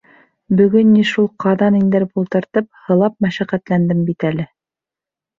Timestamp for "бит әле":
4.09-4.47